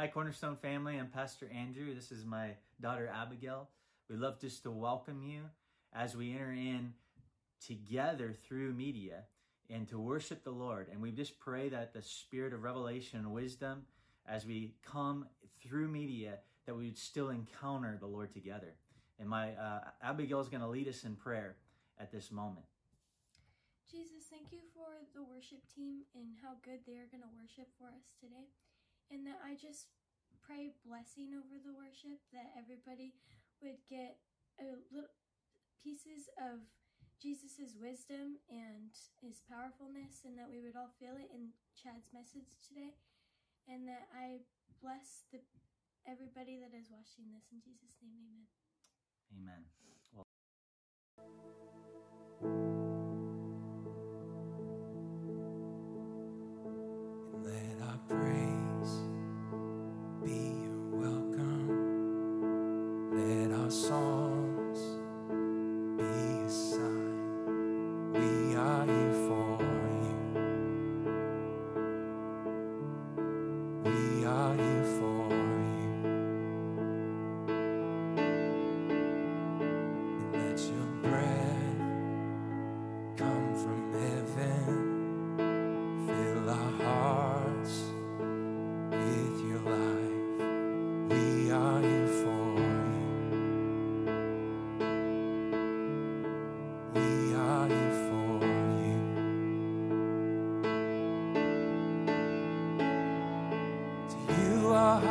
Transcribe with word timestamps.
Hi, 0.00 0.06
Cornerstone 0.06 0.56
family. 0.56 0.98
I'm 0.98 1.08
Pastor 1.08 1.46
Andrew. 1.54 1.94
This 1.94 2.10
is 2.10 2.24
my 2.24 2.52
daughter 2.80 3.12
Abigail. 3.14 3.68
We'd 4.08 4.18
love 4.18 4.40
just 4.40 4.62
to 4.62 4.70
welcome 4.70 5.22
you 5.22 5.42
as 5.92 6.16
we 6.16 6.32
enter 6.32 6.52
in 6.52 6.94
together 7.62 8.34
through 8.48 8.72
media 8.72 9.24
and 9.68 9.86
to 9.88 9.98
worship 9.98 10.42
the 10.42 10.52
Lord. 10.52 10.88
And 10.90 11.02
we 11.02 11.12
just 11.12 11.38
pray 11.38 11.68
that 11.68 11.92
the 11.92 12.00
spirit 12.00 12.54
of 12.54 12.62
revelation 12.62 13.18
and 13.18 13.30
wisdom 13.34 13.82
as 14.26 14.46
we 14.46 14.72
come 14.82 15.26
through 15.60 15.88
media 15.88 16.38
that 16.64 16.74
we 16.74 16.86
would 16.86 16.96
still 16.96 17.28
encounter 17.28 17.98
the 18.00 18.06
Lord 18.06 18.32
together. 18.32 18.72
And 19.18 19.28
my 19.28 19.52
uh, 19.52 19.80
Abigail 20.02 20.40
is 20.40 20.48
going 20.48 20.62
to 20.62 20.68
lead 20.68 20.88
us 20.88 21.04
in 21.04 21.14
prayer 21.14 21.56
at 21.98 22.10
this 22.10 22.32
moment. 22.32 22.64
Jesus, 23.92 24.24
thank 24.30 24.50
you 24.50 24.60
for 24.72 25.04
the 25.14 25.22
worship 25.22 25.60
team 25.74 26.04
and 26.14 26.24
how 26.42 26.54
good 26.64 26.78
they 26.86 26.94
are 26.94 27.10
going 27.12 27.22
to 27.22 27.36
worship 27.36 27.68
for 27.78 27.88
us 27.88 28.14
today. 28.18 28.48
And 29.10 29.26
that 29.26 29.42
I 29.42 29.58
just 29.58 29.90
pray 30.46 30.70
blessing 30.86 31.34
over 31.34 31.58
the 31.58 31.74
worship, 31.74 32.22
that 32.30 32.54
everybody 32.54 33.18
would 33.58 33.82
get 33.90 34.22
a 34.62 34.78
little 34.94 35.10
pieces 35.82 36.30
of 36.38 36.62
Jesus' 37.20 37.76
wisdom 37.76 38.40
and 38.48 38.94
his 39.20 39.44
powerfulness, 39.44 40.24
and 40.24 40.38
that 40.38 40.48
we 40.48 40.62
would 40.62 40.78
all 40.78 40.94
feel 40.96 41.18
it 41.18 41.28
in 41.34 41.52
Chad's 41.76 42.14
message 42.14 42.56
today. 42.64 42.96
And 43.68 43.86
that 43.86 44.08
I 44.14 44.46
bless 44.80 45.28
the 45.28 45.44
everybody 46.08 46.56
that 46.56 46.72
is 46.72 46.88
watching 46.88 47.28
this 47.28 47.52
in 47.52 47.60
Jesus' 47.60 48.00
name, 48.00 48.16
amen. 48.24 48.48
Amen. 49.36 49.89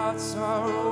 Hearts 0.09 0.35
are 0.37 0.63
open. 0.63 0.88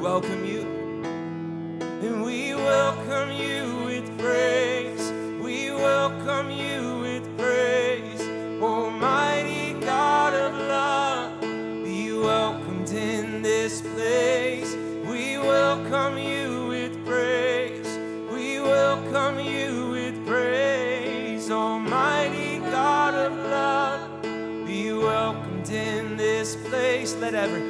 Welcome 0.00 0.46
you. 0.46 0.62
And 1.82 2.24
we 2.24 2.54
welcome 2.54 3.30
you 3.32 3.84
with 3.84 4.18
praise. 4.18 5.12
We 5.42 5.70
welcome 5.70 6.50
you 6.50 7.00
with 7.00 7.36
praise. 7.36 8.20
Almighty 8.62 9.74
God 9.80 10.32
of 10.32 10.54
love, 10.54 11.40
be 11.42 12.12
welcomed 12.14 12.90
in 12.90 13.42
this 13.42 13.82
place. 13.82 14.74
We 15.04 15.36
welcome 15.36 16.16
you 16.16 16.68
with 16.68 17.04
praise. 17.04 17.98
We 18.32 18.58
welcome 18.60 19.38
you 19.38 19.90
with 19.90 20.26
praise. 20.26 21.50
Almighty 21.50 22.58
God 22.60 23.14
of 23.14 23.32
love, 23.32 24.22
be 24.66 24.92
welcomed 24.94 25.68
in 25.68 26.16
this 26.16 26.56
place. 26.56 27.14
Let 27.16 27.34
every, 27.34 27.69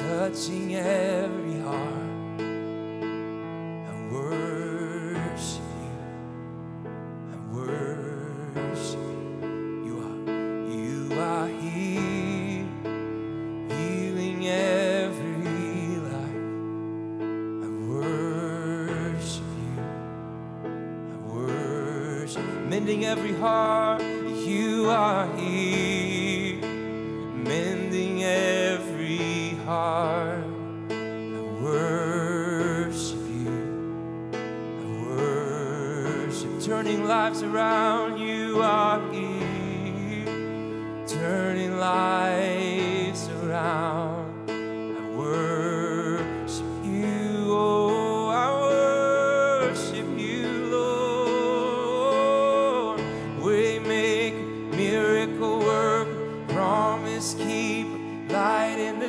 touching 0.00 0.76
every 0.76 1.58
heart. 1.60 2.09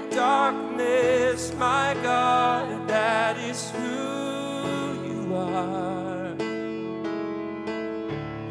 Darkness, 0.09 1.53
my 1.56 1.95
God, 2.01 2.88
that 2.88 3.38
is 3.38 3.69
who 3.71 5.03
you 5.06 5.36
are. 5.36 6.36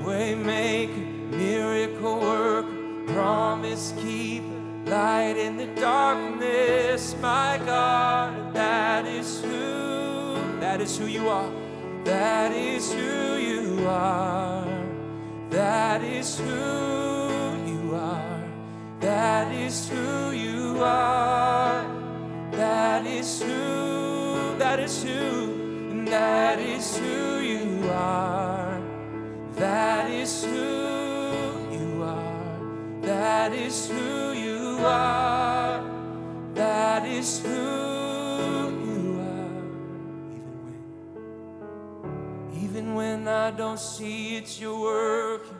Waymaker, 0.05 1.31
miracle 1.31 2.21
work, 2.21 2.67
promise 3.09 3.93
keep, 4.01 4.43
light 4.87 5.37
in 5.37 5.57
the 5.57 5.67
darkness, 5.81 7.17
my 7.21 7.61
God, 7.65 8.55
that 8.55 9.07
is 9.07 9.41
who, 9.43 10.35
that 10.61 10.81
is 10.81 10.97
who 10.99 11.07
you 11.07 11.29
are, 11.29 11.53
that 12.05 12.53
is 12.53 12.93
who 12.93 13.37
you 13.37 13.87
are, 13.87 14.67
that 15.51 16.03
is 16.03 16.39
who 16.39 17.20
that 19.01 19.53
is 19.53 19.89
who 19.89 20.31
you 20.31 20.83
are, 20.83 21.85
that 22.53 23.07
is 23.07 23.43
who, 23.43 24.57
that 24.59 24.79
is 24.79 25.03
who, 25.03 26.05
that 26.05 26.59
is 26.59 26.97
who 26.99 27.41
you 27.41 27.89
are. 27.91 28.81
That 29.61 30.11
is 30.11 30.43
who 30.43 31.69
you 31.71 32.03
are. 32.03 33.03
That 33.03 33.53
is 33.53 33.89
who 33.89 34.33
you 34.33 34.79
are. 34.87 35.85
That 36.55 37.05
is 37.05 37.41
who 37.41 37.51
you 37.51 39.21
are. 39.21 39.61
Even 40.33 40.55
when, 42.55 42.65
even 42.65 42.95
when 42.95 43.29
I 43.29 43.51
don't 43.51 43.79
see 43.79 44.37
it, 44.39 44.59
you're 44.59 44.81
working. 44.81 45.60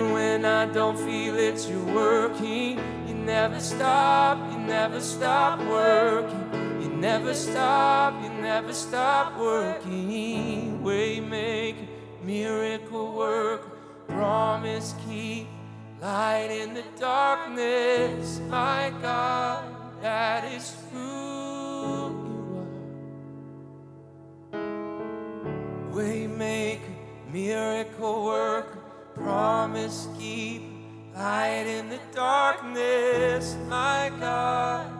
Even 0.00 0.12
when 0.14 0.44
I 0.46 0.64
don't 0.64 0.96
feel 0.96 1.36
it, 1.36 1.68
you're 1.68 1.94
working. 1.94 2.78
You 3.06 3.12
never 3.12 3.60
stop, 3.60 4.38
you 4.50 4.58
never 4.58 4.98
stop 4.98 5.58
working. 5.66 6.80
You 6.80 6.88
never 6.88 7.34
stop, 7.34 8.22
you 8.22 8.30
never 8.30 8.72
stop 8.72 9.38
working. 9.38 10.80
Waymaker, 10.82 11.86
miracle 12.24 13.12
work, 13.12 14.08
promise 14.08 14.94
keep, 15.06 15.46
light 16.00 16.48
in 16.50 16.72
the 16.72 16.84
darkness. 16.98 18.40
My 18.48 18.94
God, 19.02 19.64
that 20.00 20.50
is 20.50 20.76
who 20.90 22.08
you 22.24 22.66
are. 24.54 24.62
Waymaker, 25.92 26.88
miracle 27.30 28.24
work, 28.24 28.79
promise 29.22 30.08
keep, 30.18 30.62
light 31.14 31.66
in 31.66 31.88
the 31.88 32.00
darkness. 32.14 33.56
My 33.68 34.10
God, 34.18 34.99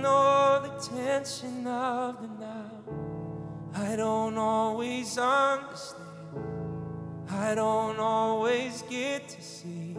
Know 0.00 0.60
the 0.62 0.70
tension 0.96 1.66
of 1.66 2.22
the 2.22 2.28
now. 2.40 2.70
I 3.74 3.96
don't 3.96 4.38
always 4.38 5.18
understand. 5.18 6.06
I 7.28 7.54
don't 7.54 7.98
always 7.98 8.82
get 8.88 9.28
to 9.28 9.42
see 9.42 9.98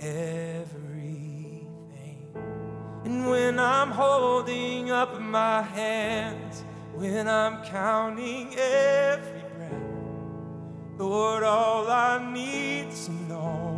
everything. 0.00 0.68
And 3.04 3.28
when 3.28 3.58
I'm 3.58 3.90
holding 3.90 4.90
up 4.90 5.20
my 5.20 5.60
hands, 5.60 6.64
when 6.94 7.28
I'm 7.28 7.62
counting 7.64 8.54
every 8.56 9.42
breath. 9.56 9.72
Lord, 10.96 11.42
all 11.42 11.86
I 11.90 12.32
need 12.32 12.92
to 12.92 13.12
know 13.28 13.73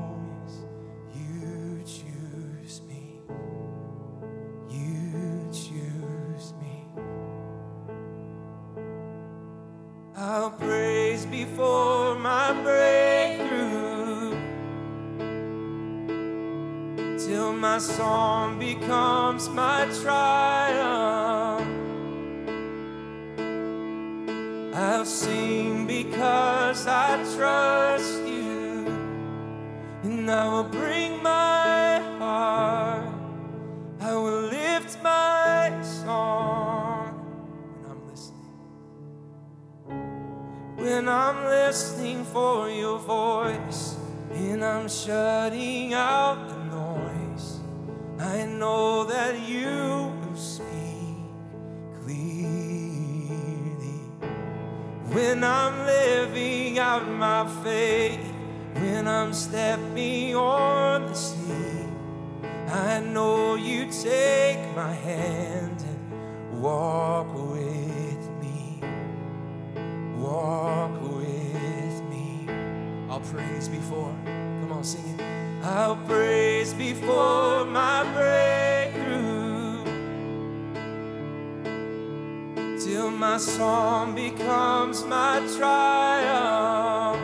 I'll 10.18 10.50
praise 10.50 11.26
before 11.26 12.18
my 12.18 12.54
breakthrough 12.62 14.30
till 17.18 17.52
my 17.52 17.76
song 17.76 18.58
becomes 18.58 19.50
my 19.50 19.84
triumph. 20.02 21.68
I'll 24.74 25.04
sing 25.04 25.86
because 25.86 26.86
I 26.86 27.22
trust 27.36 28.22
you, 28.22 28.86
and 30.02 30.30
I 30.30 30.48
will 30.48 30.64
bring 30.64 30.95
When 41.06 41.14
I'm 41.14 41.44
listening 41.44 42.24
for 42.24 42.68
your 42.68 42.98
voice, 42.98 43.94
and 44.32 44.64
I'm 44.64 44.88
shutting 44.88 45.94
out 45.94 46.48
the 46.48 46.58
noise, 46.64 47.60
I 48.18 48.44
know 48.46 49.04
that 49.04 49.38
you 49.48 50.12
will 50.20 50.36
speak 50.36 50.66
clearly. 52.02 52.90
When 55.14 55.44
I'm 55.44 55.86
living 55.86 56.80
out 56.80 57.06
my 57.08 57.46
faith, 57.62 58.26
when 58.74 59.06
I'm 59.06 59.32
stepping 59.32 60.34
on 60.34 61.06
the 61.06 61.14
sea, 61.14 61.86
I 62.66 62.98
know 62.98 63.54
you 63.54 63.84
take 63.92 64.58
my 64.74 64.92
hand 64.92 65.84
and 65.86 66.60
walk 66.60 67.32
with 67.32 68.28
me. 68.42 68.80
Walk. 70.18 70.75
I'll 73.16 73.22
praise 73.22 73.66
before. 73.66 74.14
Come 74.26 74.72
on, 74.72 74.84
sing 74.84 75.18
it. 75.18 75.22
I'll 75.64 75.96
praise 75.96 76.74
before 76.74 77.64
my 77.64 78.04
breakthrough 78.12 79.82
till 82.78 83.10
my 83.10 83.38
song 83.38 84.14
becomes 84.14 85.02
my 85.04 85.40
triumph. 85.56 87.18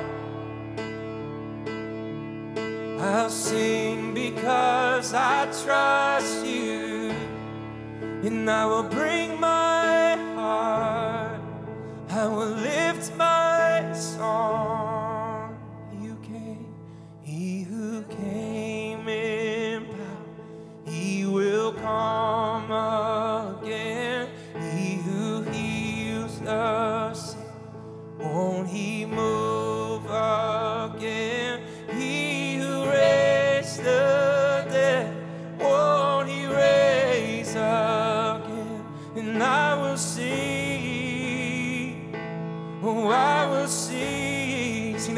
I'll 2.99 3.29
sing 3.29 4.15
because 4.15 5.13
I 5.13 5.45
trust 5.63 6.47
you, 6.47 7.13
and 8.25 8.51
I 8.51 8.65
will 8.65 8.85
bring 8.85 9.12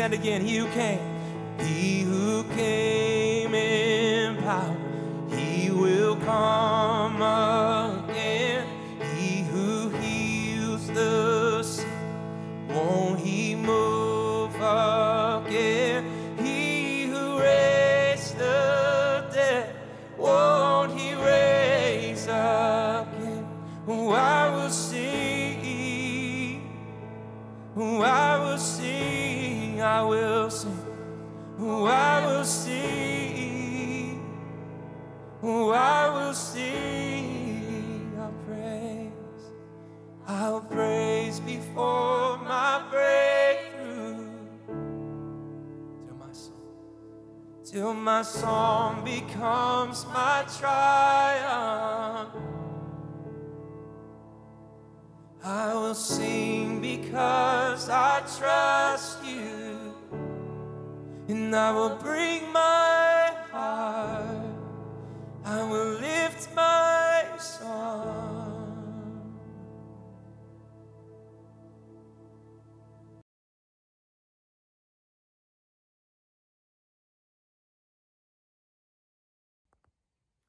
Sing 0.04 0.12
again. 0.12 0.42
He 0.42 0.56
who 0.56 0.66
came, 0.68 1.13
becomes 49.84 50.06
my 50.14 50.44
triumph. 50.58 52.30
I 55.42 55.74
will 55.74 55.94
sing 55.94 56.80
because 56.80 57.90
I 57.90 58.20
trust 58.38 59.22
you, 59.24 59.94
and 61.28 61.54
I 61.54 61.70
will 61.72 61.96
bring 61.96 62.50
my 62.50 63.30
heart. 63.50 64.46
I 65.44 65.62
will 65.64 66.00
lift 66.00 66.48
my 66.54 66.83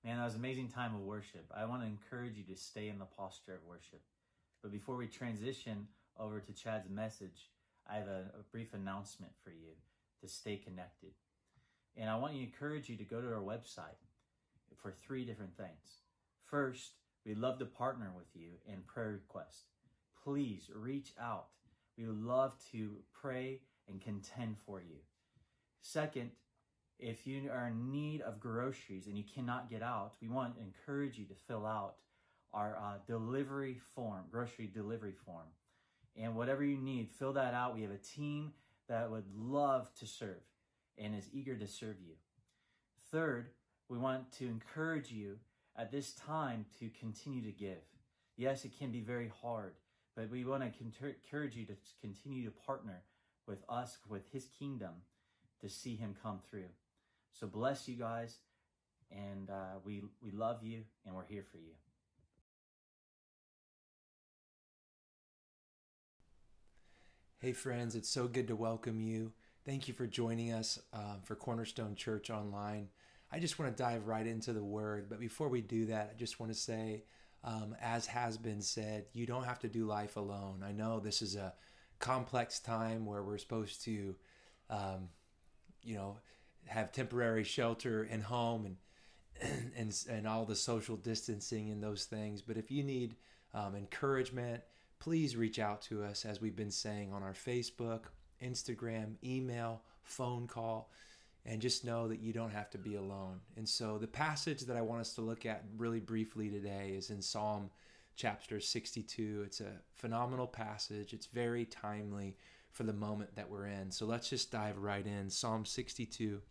Man, 0.06 0.18
that 0.18 0.26
was 0.26 0.36
an 0.36 0.42
amazing 0.42 0.68
time 0.68 0.94
of 0.94 1.02
worship. 1.02 1.52
I 1.58 1.66
want 1.66 1.82
to 1.82 1.88
encourage 1.88 2.38
you 2.38 2.44
to 2.44 2.56
stay 2.56 2.90
in 2.90 3.00
the 3.00 3.06
posture 3.06 3.56
of 3.56 3.66
worship. 3.68 4.02
But 4.62 4.72
before 4.72 4.98
we 4.98 5.08
transition 5.08 5.88
over 6.20 6.40
to 6.40 6.54
Chad's 6.54 6.92
message, 6.92 7.50
I 7.90 7.96
have 7.96 8.08
a, 8.08 8.26
a 8.40 8.44
brief 8.52 8.76
announcement 8.76 9.32
for 9.44 9.50
you 9.50 9.74
to 10.22 10.28
stay 10.28 10.58
connected. 10.58 11.10
And 11.98 12.08
I 12.08 12.18
want 12.18 12.34
to 12.34 12.40
encourage 12.40 12.88
you 12.88 12.98
to 12.98 13.04
go 13.04 13.20
to 13.20 13.34
our 13.34 13.42
website 13.42 13.98
for 14.78 14.92
three 14.92 15.26
different 15.26 15.58
things. 15.58 16.04
First, 16.46 16.92
we'd 17.26 17.40
love 17.40 17.58
to 17.58 17.66
partner 17.66 18.12
with 18.16 18.28
you 18.36 18.50
in 18.72 18.82
prayer 18.86 19.10
requests. 19.14 19.64
Please 20.24 20.70
reach 20.72 21.14
out. 21.20 21.48
We 21.98 22.06
would 22.06 22.22
love 22.22 22.54
to 22.74 22.98
pray 23.12 23.62
and 23.90 24.00
contend 24.00 24.58
for 24.68 24.82
you. 24.82 24.98
Second, 25.82 26.30
if 27.00 27.28
you 27.28 27.50
are 27.52 27.68
in 27.68 27.92
need 27.92 28.22
of 28.22 28.40
groceries 28.40 29.08
and 29.08 29.18
you 29.18 29.24
cannot 29.24 29.70
get 29.70 29.82
out, 29.82 30.14
we 30.22 30.30
want 30.30 30.56
to 30.56 30.62
encourage 30.62 31.18
you 31.18 31.25
to 31.25 31.36
fill 31.48 31.66
out 31.66 31.96
our 32.54 32.78
uh, 32.78 32.98
delivery 33.06 33.80
form, 33.94 34.24
grocery 34.32 34.70
delivery 34.74 35.14
form. 35.25 35.48
And 36.16 36.36
whatever 36.36 36.64
you 36.64 36.78
need, 36.78 37.10
fill 37.12 37.34
that 37.34 37.54
out. 37.54 37.75
We 37.75 37.82
have 37.82 37.92
a 37.92 37.98
team 37.98 38.54
that 38.88 39.12
would 39.12 39.25
love 39.36 39.94
to 40.00 40.08
serve 40.08 40.42
and 40.98 41.14
is 41.14 41.30
eager 41.34 41.56
to 41.56 41.68
serve 41.68 41.98
you. 42.00 42.14
Third, 43.12 43.50
we 43.90 43.98
want 43.98 44.32
to 44.34 44.48
encourage 44.48 45.12
you 45.12 45.38
at 45.78 45.92
this 45.92 46.14
time 46.14 46.66
to 46.80 46.90
continue 46.98 47.44
to 47.44 47.52
give. 47.52 47.84
Yes, 48.38 48.64
it 48.64 48.78
can 48.78 48.92
be 48.92 49.02
very 49.02 49.32
hard, 49.42 49.74
but 50.16 50.30
we 50.30 50.46
want 50.46 50.64
to 50.64 50.84
encourage 50.84 51.56
you 51.56 51.66
to 51.66 51.75
continue 52.02 52.46
to 52.46 52.52
partner 52.52 53.04
with 53.48 53.64
us, 53.68 53.98
with 54.10 54.24
His 54.32 54.48
kingdom, 54.58 54.92
to 55.62 55.70
see 55.70 55.96
Him 55.96 56.16
come 56.22 56.40
through. 56.50 56.70
So 57.39 57.48
bless 57.48 57.86
you 57.89 57.98
guys, 57.98 58.38
and 59.12 59.50
uh, 59.50 59.80
we 59.84 60.01
we 60.22 60.32
love 60.32 60.63
you, 60.63 60.84
and 61.06 61.13
we're 61.13 61.25
here 61.25 61.44
for 61.51 61.58
you. 61.58 61.74
Hey, 67.39 67.51
friends, 67.51 67.94
it's 67.94 68.10
so 68.10 68.30
good 68.30 68.48
to 68.48 68.56
welcome 68.56 69.01
you. 69.01 69.34
Thank 69.65 69.89
you 69.89 69.94
for 69.94 70.08
joining 70.08 70.54
us 70.54 70.80
um, 70.94 71.20
for 71.25 71.36
Cornerstone 71.36 71.96
Church 71.96 72.30
Online. 72.30 72.88
I 73.34 73.39
just 73.39 73.60
want 73.60 73.75
to 73.75 73.84
dive 73.84 74.08
right 74.08 74.25
into 74.25 74.54
the 74.54 74.63
word. 74.63 75.08
But 75.10 75.20
before 75.20 75.50
we 75.50 75.60
do 75.60 75.88
that, 75.88 76.12
I 76.15 76.18
just 76.18 76.39
want 76.39 76.54
to 76.54 76.58
say, 76.58 77.04
um, 77.44 77.75
as 77.82 78.06
has 78.06 78.38
been 78.38 78.62
said, 78.62 79.08
you 79.12 79.25
don't 79.25 79.44
have 79.44 79.60
to 79.60 79.68
do 79.68 79.86
life 79.86 80.15
alone. 80.15 80.63
I 80.65 80.72
know 80.72 81.01
this 81.01 81.22
is 81.22 81.36
a 81.36 81.54
complex 82.00 82.60
time 82.60 83.06
where 83.06 83.24
we're 83.24 83.38
supposed 83.38 83.84
to, 83.84 84.15
um, 84.70 85.10
you 85.84 85.96
know, 85.96 86.20
have 86.68 86.92
temporary 86.92 87.44
shelter 87.44 88.08
and 88.10 88.24
home 88.24 88.66
and 88.66 88.78
and 89.78 89.96
and 90.10 90.28
all 90.28 90.46
the 90.46 90.56
social 90.56 90.96
distancing 90.96 91.70
and 91.72 91.84
those 91.84 92.06
things. 92.06 92.42
But 92.42 92.58
if 92.58 92.72
you 92.72 92.84
need 92.84 93.16
um, 93.54 93.76
encouragement, 93.76 94.62
please 95.00 95.36
reach 95.36 95.60
out 95.60 95.82
to 95.84 96.04
us 96.04 96.26
as 96.26 96.42
we've 96.42 96.56
been 96.56 96.72
saying 96.72 97.12
on 97.14 97.24
our 97.24 97.34
Facebook, 97.34 98.06
Instagram, 98.44 99.16
email, 99.24 99.82
phone 100.04 100.48
call, 100.48 100.92
and 101.46 101.62
just 101.62 101.86
know 101.86 102.08
that 102.08 102.20
you 102.20 102.34
don't 102.34 102.52
have 102.52 102.70
to 102.72 102.78
be 102.78 102.96
alone. 102.96 103.40
And 103.56 103.68
so 103.68 103.98
the 103.98 104.08
passage 104.08 104.62
that 104.62 104.78
I 104.78 104.82
want 104.82 105.02
us 105.02 105.14
to 105.16 105.22
look 105.22 105.46
at 105.46 105.64
really 105.78 106.00
briefly 106.00 106.50
today 106.50 106.94
is 106.98 107.10
in 107.10 107.22
Psalm 107.22 107.70
chapter 108.16 108.60
62. 108.60 109.44
It's 109.46 109.62
a 109.62 109.74
phenomenal 109.94 110.48
passage. 110.48 111.14
It's 111.14 111.28
very 111.28 111.66
timely 111.66 112.38
for 112.72 112.84
the 112.84 112.94
moment 112.94 113.36
that 113.36 113.50
we're 113.50 113.68
in. 113.68 113.92
So 113.92 114.06
let's 114.06 114.30
just 114.30 114.52
dive 114.52 114.78
right 114.78 115.06
in. 115.06 115.30
Psalm 115.30 115.66
62. 115.66 116.42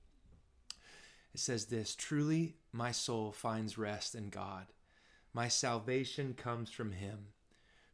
It 1.35 1.41
says 1.41 1.67
this 1.67 1.97
Truly, 1.97 2.55
my 2.73 2.93
soul 2.93 3.33
finds 3.33 3.77
rest 3.77 4.15
in 4.15 4.29
God. 4.29 4.67
My 5.33 5.49
salvation 5.49 6.35
comes 6.35 6.71
from 6.71 6.93
him. 6.93 7.27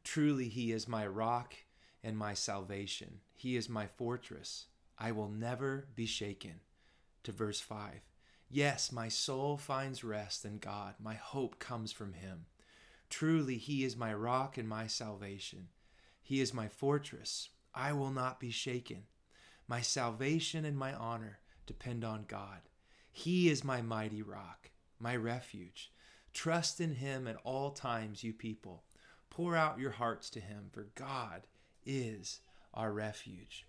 Truly, 0.05 0.49
he 0.49 0.73
is 0.73 0.87
my 0.87 1.07
rock 1.07 1.55
and 2.05 2.17
my 2.17 2.35
salvation. 2.35 3.21
He 3.35 3.57
is 3.57 3.69
my 3.69 3.87
fortress. 3.87 4.67
I 4.99 5.13
will 5.13 5.31
never 5.31 5.89
be 5.95 6.05
shaken. 6.05 6.61
To 7.25 7.33
verse 7.33 7.61
5. 7.61 8.01
Yes, 8.51 8.93
my 8.93 9.09
soul 9.09 9.57
finds 9.57 10.05
rest 10.05 10.45
in 10.45 10.59
God. 10.59 10.95
My 10.99 11.15
hope 11.15 11.59
comes 11.59 11.93
from 11.93 12.13
him. 12.13 12.47
Truly, 13.09 13.57
he 13.57 13.85
is 13.85 13.97
my 13.97 14.13
rock 14.13 14.59
and 14.59 14.69
my 14.69 14.87
salvation. 14.87 15.69
He 16.23 16.41
is 16.41 16.53
my 16.53 16.69
fortress. 16.69 17.49
I 17.75 17.93
will 17.93 18.11
not 18.11 18.39
be 18.39 18.51
shaken. 18.51 19.05
My 19.67 19.81
salvation 19.81 20.65
and 20.65 20.77
my 20.77 20.93
honor 20.93 21.39
depend 21.67 22.05
on 22.05 22.25
God. 22.29 22.61
He 23.13 23.49
is 23.49 23.65
my 23.65 23.83
mighty 23.83 24.23
rock, 24.23 24.71
my 24.99 25.17
refuge. 25.17 25.93
Trust 26.33 26.81
in 26.81 26.95
him 26.95 27.27
at 27.27 27.41
all 27.45 27.71
times, 27.71 28.23
you 28.23 28.33
people. 28.33 28.85
Pour 29.31 29.57
out 29.57 29.79
your 29.79 29.91
hearts 29.91 30.31
to 30.31 30.41
him, 30.41 30.69
for 30.73 30.89
God 30.95 31.47
is 31.85 32.41
our 32.75 32.93
refuge. 32.93 33.67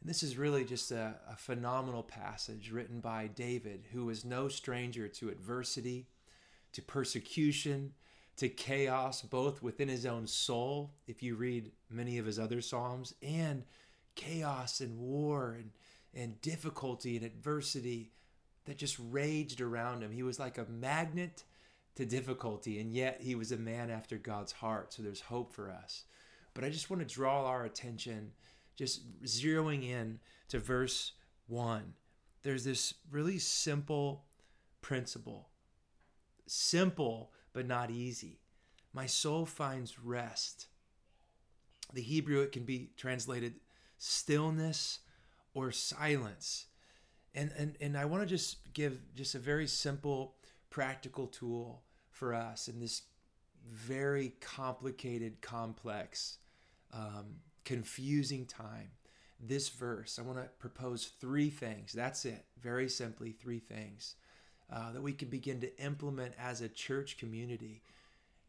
And 0.00 0.10
this 0.10 0.22
is 0.22 0.36
really 0.36 0.64
just 0.64 0.90
a, 0.90 1.16
a 1.30 1.36
phenomenal 1.36 2.02
passage 2.02 2.70
written 2.70 3.00
by 3.00 3.28
David, 3.28 3.86
who 3.92 4.04
was 4.06 4.24
no 4.24 4.48
stranger 4.48 5.08
to 5.08 5.30
adversity, 5.30 6.08
to 6.72 6.82
persecution, 6.82 7.92
to 8.36 8.48
chaos, 8.48 9.22
both 9.22 9.62
within 9.62 9.88
his 9.88 10.04
own 10.04 10.26
soul, 10.26 10.90
if 11.06 11.22
you 11.22 11.36
read 11.36 11.70
many 11.88 12.18
of 12.18 12.26
his 12.26 12.38
other 12.38 12.60
Psalms, 12.60 13.14
and 13.22 13.64
chaos 14.16 14.80
and 14.80 14.98
war 14.98 15.56
and, 15.58 15.70
and 16.12 16.40
difficulty 16.40 17.16
and 17.16 17.24
adversity 17.24 18.10
that 18.66 18.78
just 18.78 18.98
raged 19.10 19.60
around 19.60 20.02
him. 20.02 20.10
He 20.10 20.22
was 20.22 20.38
like 20.38 20.58
a 20.58 20.66
magnet 20.68 21.44
to 21.96 22.04
difficulty, 22.04 22.80
and 22.80 22.92
yet 22.92 23.20
he 23.22 23.34
was 23.34 23.52
a 23.52 23.56
man 23.56 23.90
after 23.90 24.16
God's 24.16 24.52
heart. 24.52 24.92
So 24.92 25.02
there's 25.02 25.20
hope 25.20 25.52
for 25.52 25.70
us. 25.70 26.04
But 26.54 26.64
I 26.64 26.70
just 26.70 26.90
want 26.90 27.06
to 27.06 27.14
draw 27.14 27.46
our 27.46 27.64
attention, 27.64 28.32
just 28.76 29.22
zeroing 29.22 29.88
in 29.88 30.18
to 30.48 30.58
verse 30.58 31.12
1. 31.48 31.94
There's 32.42 32.64
this 32.64 32.94
really 33.10 33.38
simple 33.38 34.24
principle. 34.82 35.48
Simple, 36.46 37.32
but 37.52 37.66
not 37.66 37.90
easy. 37.90 38.40
My 38.92 39.06
soul 39.06 39.46
finds 39.46 39.98
rest. 39.98 40.68
The 41.92 42.02
Hebrew, 42.02 42.40
it 42.40 42.52
can 42.52 42.64
be 42.64 42.90
translated 42.96 43.54
stillness 43.98 45.00
or 45.54 45.70
silence 45.72 46.66
and 47.34 47.52
and 47.56 47.76
and 47.80 47.96
I 47.96 48.04
want 48.04 48.22
to 48.22 48.28
just 48.28 48.72
give 48.72 49.00
just 49.14 49.34
a 49.34 49.38
very 49.38 49.66
simple 49.66 50.34
practical 50.70 51.26
tool 51.26 51.82
for 52.10 52.34
us 52.34 52.68
in 52.68 52.80
this 52.80 53.02
very 53.70 54.34
complicated 54.40 55.40
complex 55.40 56.38
um, 56.92 57.36
confusing 57.64 58.46
time. 58.46 58.90
This 59.40 59.68
verse 59.68 60.18
i 60.18 60.22
want 60.22 60.38
to 60.38 60.48
propose 60.58 61.12
three 61.20 61.50
things. 61.50 61.92
That's 61.92 62.24
it 62.24 62.44
very 62.60 62.88
simply 62.88 63.32
three 63.32 63.58
things 63.58 64.14
uh, 64.72 64.92
that 64.92 65.02
we 65.02 65.12
can 65.12 65.28
begin 65.28 65.60
to 65.60 65.82
implement 65.82 66.34
as 66.38 66.60
a 66.60 66.68
church 66.68 67.18
community 67.18 67.82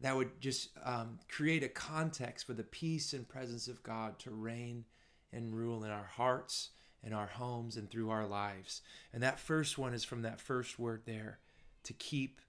that 0.00 0.14
would 0.14 0.40
just 0.40 0.70
um, 0.84 1.18
create 1.28 1.62
a 1.62 1.68
context 1.68 2.46
for 2.46 2.52
the 2.52 2.62
peace 2.62 3.12
and 3.12 3.28
presence 3.28 3.68
of 3.68 3.82
god 3.82 4.18
to 4.18 4.30
reign 4.30 4.84
and 5.32 5.54
rule 5.54 5.84
in 5.84 5.90
our 5.90 6.08
hearts 6.16 6.70
in 7.06 7.12
our 7.12 7.28
homes 7.28 7.76
and 7.76 7.88
through 7.88 8.10
our 8.10 8.26
lives. 8.26 8.82
And 9.12 9.22
that 9.22 9.38
first 9.38 9.78
one 9.78 9.94
is 9.94 10.04
from 10.04 10.22
that 10.22 10.40
first 10.40 10.76
word 10.78 11.02
there 11.06 11.38
to 11.84 11.92
keep 11.92 12.40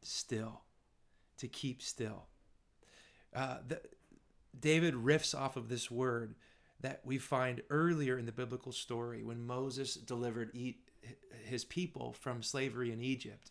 still. 0.00 0.60
To 1.38 1.48
keep 1.48 1.82
still. 1.82 2.26
Uh, 3.34 3.58
the, 3.66 3.80
David 4.58 4.94
riffs 4.94 5.38
off 5.38 5.56
of 5.56 5.68
this 5.68 5.90
word 5.90 6.36
that 6.80 7.00
we 7.04 7.18
find 7.18 7.62
earlier 7.68 8.16
in 8.16 8.26
the 8.26 8.32
biblical 8.32 8.72
story 8.72 9.22
when 9.22 9.44
Moses 9.44 9.94
delivered 9.94 10.56
his 11.44 11.64
people 11.64 12.12
from 12.12 12.42
slavery 12.42 12.92
in 12.92 13.02
Egypt. 13.02 13.50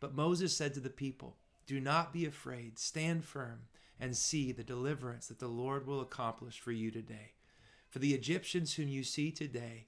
But 0.00 0.14
Moses 0.14 0.56
said 0.56 0.74
to 0.74 0.80
the 0.80 0.90
people, 0.90 1.36
Do 1.66 1.80
not 1.80 2.12
be 2.12 2.24
afraid, 2.24 2.78
stand 2.78 3.24
firm, 3.24 3.62
and 3.98 4.16
see 4.16 4.52
the 4.52 4.62
deliverance 4.62 5.26
that 5.26 5.40
the 5.40 5.48
Lord 5.48 5.86
will 5.86 6.00
accomplish 6.00 6.60
for 6.60 6.70
you 6.70 6.92
today. 6.92 7.32
For 7.88 7.98
the 7.98 8.14
Egyptians 8.14 8.74
whom 8.74 8.88
you 8.88 9.02
see 9.02 9.30
today, 9.30 9.86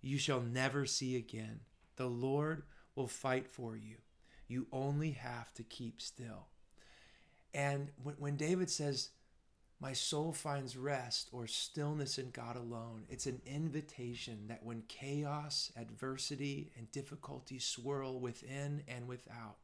you 0.00 0.18
shall 0.18 0.40
never 0.40 0.86
see 0.86 1.16
again. 1.16 1.60
The 1.96 2.06
Lord 2.06 2.64
will 2.94 3.08
fight 3.08 3.48
for 3.48 3.76
you. 3.76 3.96
You 4.48 4.66
only 4.72 5.12
have 5.12 5.52
to 5.54 5.62
keep 5.62 6.02
still. 6.02 6.48
And 7.54 7.90
when, 8.18 8.36
David 8.36 8.70
says, 8.70 9.10
My 9.80 9.92
soul 9.92 10.32
finds 10.32 10.76
rest 10.76 11.28
or 11.32 11.46
stillness 11.46 12.18
in 12.18 12.30
God 12.30 12.56
alone, 12.56 13.04
it's 13.08 13.26
an 13.26 13.40
invitation 13.46 14.46
that 14.48 14.64
when 14.64 14.82
chaos, 14.88 15.72
adversity, 15.76 16.70
and 16.76 16.90
difficulty 16.92 17.58
swirl 17.58 18.20
within 18.20 18.82
and 18.86 19.08
without, 19.08 19.56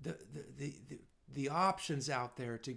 the, 0.00 0.16
the, 0.32 0.44
the, 0.58 0.74
the, 0.88 0.98
the 1.32 1.48
options 1.48 2.08
out 2.08 2.36
there 2.36 2.58
to, 2.58 2.76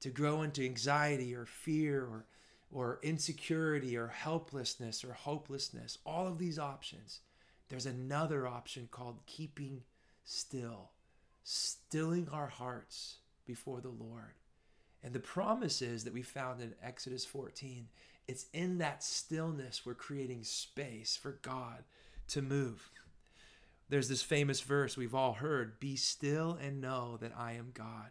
to 0.00 0.10
grow 0.10 0.42
into 0.42 0.62
anxiety 0.64 1.34
or 1.34 1.46
fear 1.46 2.02
or 2.02 2.26
or 2.74 2.98
insecurity 3.04 3.96
or 3.96 4.08
helplessness 4.08 5.04
or 5.04 5.12
hopelessness, 5.12 5.96
all 6.04 6.26
of 6.26 6.38
these 6.38 6.58
options, 6.58 7.20
there's 7.68 7.86
another 7.86 8.46
option 8.48 8.88
called 8.90 9.20
keeping 9.26 9.82
still, 10.24 10.90
stilling 11.44 12.28
our 12.30 12.48
hearts 12.48 13.18
before 13.46 13.80
the 13.80 13.88
Lord. 13.88 14.34
And 15.04 15.12
the 15.12 15.20
promise 15.20 15.82
is 15.82 16.02
that 16.04 16.12
we 16.12 16.22
found 16.22 16.60
in 16.60 16.74
Exodus 16.82 17.24
14, 17.24 17.86
it's 18.26 18.46
in 18.52 18.78
that 18.78 19.04
stillness 19.04 19.86
we're 19.86 19.94
creating 19.94 20.42
space 20.42 21.16
for 21.16 21.38
God 21.42 21.84
to 22.28 22.42
move. 22.42 22.90
There's 23.88 24.08
this 24.08 24.22
famous 24.22 24.62
verse 24.62 24.96
we've 24.96 25.14
all 25.14 25.34
heard 25.34 25.78
Be 25.78 25.94
still 25.94 26.58
and 26.60 26.80
know 26.80 27.18
that 27.20 27.32
I 27.38 27.52
am 27.52 27.70
God. 27.72 28.10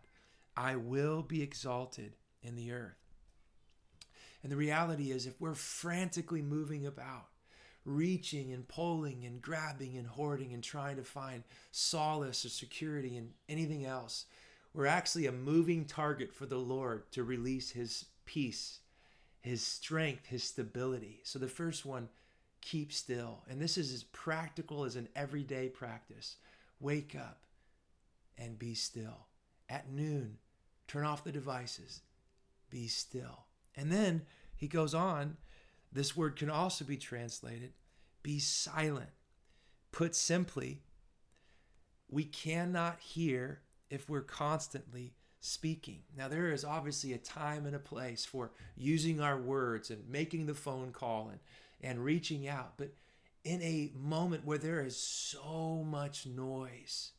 I 0.56 0.78
will 0.78 1.22
be 1.22 1.42
exalted 1.42 2.14
in 2.42 2.56
the 2.56 2.72
earth. 2.72 3.03
And 4.44 4.52
the 4.52 4.58
reality 4.58 5.12
is, 5.12 5.26
if 5.26 5.40
we're 5.40 5.56
frantically 5.56 6.42
moving 6.42 6.86
about, 6.86 7.28
reaching 7.86 8.52
and 8.52 8.68
pulling 8.68 9.24
and 9.26 9.42
grabbing 9.42 9.98
and 9.98 10.08
hoarding 10.08 10.54
and 10.54 10.64
trying 10.64 10.98
to 10.98 11.04
find 11.04 11.44
solace 11.72 12.46
or 12.46 12.50
security 12.50 13.18
in 13.18 13.30
anything 13.48 13.86
else, 13.86 14.26
we're 14.74 14.86
actually 14.86 15.28
a 15.28 15.32
moving 15.32 15.86
target 15.86 16.34
for 16.34 16.46
the 16.46 16.58
Lord 16.58 17.10
to 17.12 17.24
release 17.24 17.72
His 17.72 18.06
peace, 18.26 18.80
His 19.42 19.66
strength, 19.66 20.26
His 20.26 20.44
stability. 20.44 21.22
So 21.24 21.40
the 21.40 21.48
first 21.48 21.86
one, 21.86 22.10
keep 22.62 22.92
still. 22.92 23.44
And 23.50 23.62
this 23.62 23.78
is 23.78 23.94
as 23.94 24.04
practical 24.04 24.84
as 24.84 24.96
an 24.96 25.10
everyday 25.16 25.70
practice. 25.70 26.38
Wake 26.80 27.16
up 27.16 27.44
and 28.38 28.58
be 28.60 28.74
still. 28.74 29.28
At 29.70 29.92
noon, 29.92 30.38
turn 30.88 31.06
off 31.06 31.24
the 31.24 31.32
devices, 31.32 32.02
be 32.70 32.88
still. 32.88 33.46
And 33.76 33.92
then 33.92 34.24
he 34.56 34.68
goes 34.68 34.94
on, 34.94 35.38
this 35.92 36.16
word 36.16 36.36
can 36.36 36.50
also 36.50 36.86
be 36.86 36.98
translated 36.98 37.74
be 38.24 38.40
silent. 38.40 39.10
Put 39.92 40.16
simply, 40.16 40.82
we 42.10 42.24
cannot 42.24 43.00
hear 43.02 43.60
if 43.90 44.10
we're 44.10 44.22
constantly 44.22 45.14
speaking. 45.42 46.00
Now, 46.18 46.30
there 46.30 46.52
is 46.52 46.64
obviously 46.64 47.14
a 47.14 47.18
time 47.18 47.66
and 47.66 47.76
a 47.76 47.80
place 47.80 48.26
for 48.26 48.52
using 48.76 49.20
our 49.20 49.38
words 49.38 49.92
and 49.92 50.10
making 50.10 50.46
the 50.46 50.54
phone 50.54 50.92
call 50.94 51.30
and, 51.30 51.40
and 51.82 52.04
reaching 52.04 52.48
out, 52.48 52.74
but 52.78 52.94
in 53.44 53.62
a 53.62 53.92
moment 53.94 54.46
where 54.46 54.58
there 54.58 54.84
is 54.84 54.98
so 54.98 55.84
much 55.86 56.26
noise. 56.26 57.12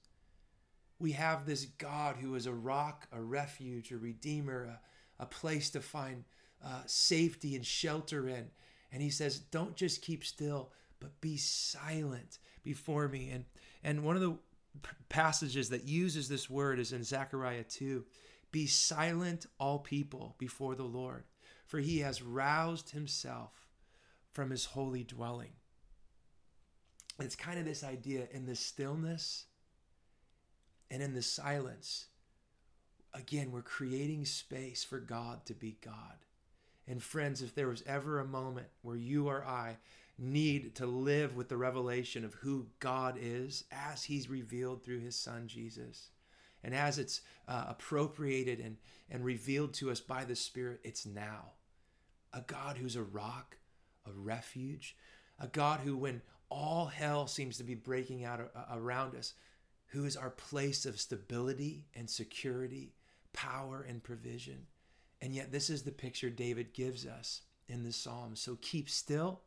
We 0.99 1.13
have 1.13 1.45
this 1.45 1.67
God 1.67 2.17
who 2.17 2.35
is 2.35 2.47
a 2.47 2.53
rock, 2.53 3.07
a 3.13 3.21
refuge, 3.21 3.93
a 3.93 3.99
redeemer, 3.99 4.65
a, 4.65 5.23
a 5.23 5.27
place 5.27 5.69
to 5.71 5.81
find 5.81 6.25
uh, 6.65 6.83
safety 6.87 7.55
and 7.55 7.65
shelter 7.65 8.29
in. 8.29 8.47
And 8.93 9.03
he 9.03 9.11
says, 9.11 9.39
Don't 9.39 9.77
just 9.77 10.03
keep 10.03 10.25
still, 10.25 10.71
but 11.01 11.21
be 11.21 11.37
silent 11.37 12.39
before 12.63 13.09
me. 13.09 13.31
And, 13.31 13.45
and 13.83 14.05
one 14.05 14.17
of 14.17 14.23
the 14.23 14.37
passages 15.09 15.69
that 15.71 15.85
uses 15.85 16.29
this 16.29 16.49
word 16.49 16.79
is 16.79 16.93
in 16.93 17.05
Zechariah 17.05 17.65
2 17.65 18.05
Be 18.51 18.67
silent, 18.67 19.47
all 19.59 19.79
people, 19.79 20.35
before 20.39 20.75
the 20.75 20.85
Lord, 20.85 21.25
for 21.67 21.79
he 21.79 21.99
has 21.99 22.23
roused 22.23 22.91
himself 22.91 23.69
from 24.33 24.51
his 24.51 24.65
holy 24.65 25.05
dwelling. 25.05 25.53
It's 27.21 27.37
kind 27.37 27.59
of 27.59 27.65
this 27.65 27.85
idea 27.85 28.27
in 28.33 28.47
the 28.47 28.57
stillness 28.57 29.45
and 30.91 31.03
in 31.03 31.15
the 31.15 31.23
silence. 31.23 32.07
Again, 33.13 33.53
we're 33.53 33.63
creating 33.63 34.25
space 34.25 34.83
for 34.83 34.99
God 34.99 35.47
to 35.47 35.55
be 35.55 35.77
God. 35.81 36.24
And 36.87 37.03
friends, 37.03 37.43
if 37.43 37.55
there 37.55 37.69
was 37.69 37.83
ever 37.87 38.21
a 38.21 38.27
moment 38.27 38.67
where 38.83 38.97
you 38.97 39.29
or 39.29 39.45
I 39.45 39.79
need 40.19 40.75
to 40.77 40.87
live 40.87 41.35
with 41.35 41.49
the 41.49 41.57
revelation 41.57 42.25
of 42.25 42.35
who 42.35 42.67
God 42.79 43.17
is 43.21 43.65
as 43.73 44.05
He's 44.05 44.29
revealed 44.29 44.85
through 44.85 45.01
His 45.01 45.17
Son 45.17 45.49
Jesus, 45.49 46.11
and 46.63 46.75
as 46.75 46.99
it's 46.99 47.21
uh, 47.49 47.65
appropriated 47.69 48.61
and, 48.61 48.77
and 49.11 49.25
revealed 49.25 49.75
to 49.75 49.91
us 49.91 50.01
by 50.01 50.25
the 50.25 50.37
Spirit, 50.37 50.81
it's 50.85 51.07
now. 51.07 51.53
A 52.33 52.41
God 52.41 52.79
who's 52.79 52.97
a 52.97 53.03
rock, 53.03 53.57
a 54.07 54.13
refuge, 54.13 54.97
a 55.39 55.47
God 55.47 55.81
who, 55.81 55.97
when 55.97 56.23
all 56.49 56.87
hell 56.87 57.27
seems 57.27 57.59
to 57.59 57.65
be 57.65 57.75
breaking 57.75 58.25
out 58.25 58.51
around 58.73 59.15
us, 59.15 59.35
who 59.89 60.05
is 60.05 60.17
our 60.17 60.31
place 60.31 60.87
of 60.87 61.01
stability 61.01 61.87
and 61.95 62.09
security, 62.09 62.95
power 63.33 63.85
and 63.89 64.03
provision. 64.03 64.67
And 65.23 65.35
yet, 65.35 65.53
this 65.53 65.71
is 65.71 65.83
the 65.83 65.93
picture 65.93 66.31
David 66.31 66.75
gives 66.75 67.07
us 67.07 67.43
in 67.69 67.83
the 67.83 67.93
Psalms. 67.93 68.41
So 68.41 68.59
keep 68.61 68.91
still 68.91 69.41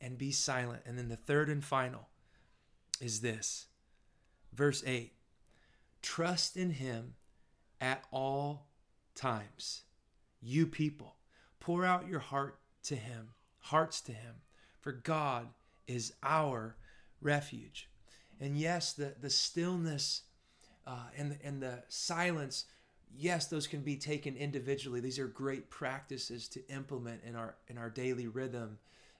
and 0.00 0.18
be 0.18 0.30
silent. 0.30 0.82
And 0.86 0.98
then 0.98 1.08
the 1.08 1.16
third 1.16 1.48
and 1.48 1.64
final 1.64 2.08
is 3.00 3.20
this 3.20 3.66
verse 4.52 4.82
8 4.86 5.12
Trust 6.02 6.56
in 6.56 6.70
him 6.70 7.14
at 7.80 8.04
all 8.10 8.68
times. 9.14 9.82
You 10.40 10.66
people, 10.66 11.16
pour 11.58 11.84
out 11.84 12.08
your 12.08 12.20
heart 12.20 12.58
to 12.84 12.96
him, 12.96 13.30
hearts 13.58 14.00
to 14.02 14.12
him, 14.12 14.36
for 14.80 14.92
God 14.92 15.48
is 15.86 16.12
our 16.22 16.76
refuge. 17.20 17.88
And 18.40 18.56
yes, 18.56 18.92
the, 18.92 19.14
the 19.20 19.30
stillness 19.30 20.22
uh, 20.86 21.06
and, 21.16 21.38
and 21.42 21.60
the 21.62 21.82
silence, 21.88 22.66
yes, 23.14 23.46
those 23.46 23.66
can 23.66 23.80
be 23.80 23.96
taken 23.96 24.36
individually. 24.36 25.00
These 25.00 25.18
are 25.18 25.26
great 25.26 25.70
practices 25.70 26.48
to 26.48 26.68
implement 26.68 27.22
in 27.24 27.36
our, 27.36 27.54
in 27.68 27.78
our 27.78 27.90
daily 27.90 28.26
rhythm. 28.26 28.78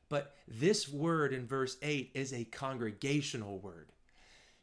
But 0.08 0.34
this 0.46 0.88
word 0.88 1.32
in 1.32 1.46
verse 1.46 1.76
8 1.82 2.12
is 2.14 2.32
a 2.32 2.44
congregational 2.44 3.58
word 3.58 3.92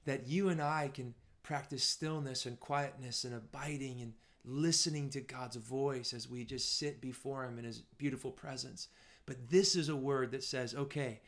that 0.06 0.28
you 0.28 0.50
and 0.50 0.62
I 0.62 0.90
can 0.94 1.14
practice 1.44 1.84
stillness 1.84 2.46
and 2.46 2.60
quietness 2.60 3.24
and 3.24 3.34
abiding 3.34 4.02
and 4.02 4.14
listening 4.46 5.10
to 5.12 5.22
God's 5.22 5.56
voice 5.56 6.14
as 6.14 6.30
we 6.30 6.44
just 6.44 6.78
sit 6.78 7.02
before 7.02 7.46
Him 7.46 7.58
in 7.60 7.66
His 7.66 7.80
beautiful 7.98 8.32
presence. 8.32 8.88
But 9.26 9.50
this 9.50 9.76
is 9.76 9.90
a 9.90 9.96
word 9.96 10.32
that 10.32 10.44
says, 10.44 10.76
okay, 10.76 11.22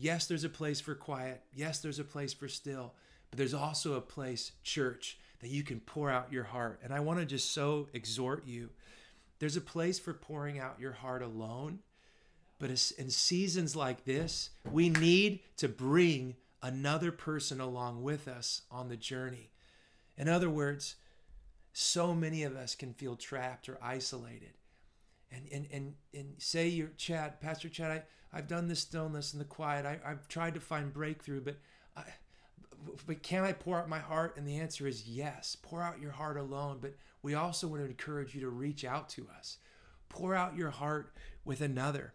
Yes, 0.00 0.26
there's 0.26 0.44
a 0.44 0.48
place 0.48 0.80
for 0.80 0.94
quiet. 0.94 1.42
Yes, 1.54 1.80
there's 1.80 1.98
a 1.98 2.04
place 2.04 2.32
for 2.32 2.48
still. 2.48 2.94
But 3.30 3.36
there's 3.38 3.54
also 3.54 3.94
a 3.94 4.00
place, 4.00 4.52
church, 4.62 5.18
that 5.40 5.50
you 5.50 5.62
can 5.62 5.80
pour 5.80 6.10
out 6.10 6.32
your 6.32 6.44
heart. 6.44 6.80
And 6.82 6.92
I 6.92 7.00
want 7.00 7.18
to 7.18 7.26
just 7.26 7.52
so 7.52 7.88
exhort 7.92 8.46
you. 8.46 8.70
There's 9.38 9.56
a 9.56 9.62
place 9.62 9.98
for 9.98 10.12
pouring 10.12 10.58
out 10.58 10.80
your 10.80 10.92
heart 10.92 11.22
alone. 11.22 11.80
But 12.58 12.70
in 12.70 13.08
seasons 13.08 13.74
like 13.74 14.04
this, 14.04 14.50
we 14.70 14.90
need 14.90 15.40
to 15.56 15.68
bring 15.68 16.36
another 16.62 17.10
person 17.10 17.58
along 17.58 18.02
with 18.02 18.28
us 18.28 18.62
on 18.70 18.88
the 18.88 18.98
journey. 18.98 19.50
In 20.18 20.28
other 20.28 20.50
words, 20.50 20.96
so 21.72 22.14
many 22.14 22.42
of 22.42 22.56
us 22.56 22.74
can 22.74 22.92
feel 22.92 23.16
trapped 23.16 23.68
or 23.70 23.78
isolated. 23.82 24.52
And, 25.32 25.46
and, 25.50 25.66
and, 25.72 25.94
and 26.12 26.34
say 26.36 26.68
you're 26.68 26.90
Chad, 26.98 27.40
Pastor 27.40 27.70
Chad, 27.70 27.90
I, 28.32 28.36
I've 28.36 28.48
done 28.48 28.68
the 28.68 28.76
stillness 28.76 29.32
and 29.32 29.40
the 29.40 29.46
quiet. 29.46 29.86
I, 29.86 29.98
have 30.06 30.28
tried 30.28 30.54
to 30.54 30.60
find 30.60 30.92
breakthrough, 30.92 31.40
but 31.40 31.56
I, 31.96 32.02
but 33.06 33.22
can 33.22 33.44
I 33.44 33.52
pour 33.52 33.78
out 33.78 33.88
my 33.88 33.98
heart? 33.98 34.36
And 34.36 34.46
the 34.46 34.58
answer 34.58 34.86
is 34.86 35.06
yes. 35.06 35.56
Pour 35.60 35.82
out 35.82 36.00
your 36.00 36.12
heart 36.12 36.36
alone. 36.36 36.78
But 36.80 36.94
we 37.22 37.34
also 37.34 37.68
want 37.68 37.82
to 37.82 37.88
encourage 37.88 38.34
you 38.34 38.40
to 38.42 38.48
reach 38.48 38.84
out 38.84 39.08
to 39.10 39.26
us. 39.36 39.58
Pour 40.08 40.34
out 40.34 40.56
your 40.56 40.70
heart 40.70 41.12
with 41.44 41.60
another. 41.60 42.14